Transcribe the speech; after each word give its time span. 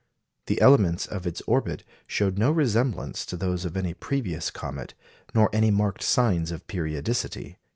The 0.47 0.59
elements 0.61 1.05
of 1.05 1.27
its 1.27 1.41
orbit 1.45 1.83
showed 2.07 2.39
no 2.39 2.49
resemblance 2.49 3.23
to 3.27 3.37
those 3.37 3.65
of 3.65 3.77
any 3.77 3.93
previous 3.93 4.49
comet, 4.49 4.95
nor 5.35 5.47
any 5.53 5.69
marked 5.69 6.01
signs 6.01 6.49
of 6.49 6.65
periodicity. 6.65 7.59